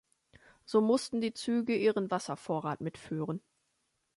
So 0.65 0.81
mussten 0.81 1.21
die 1.21 1.35
Züge 1.35 1.75
ihren 1.75 2.09
Wasservorrat 2.09 2.81
mitführen. 2.81 3.39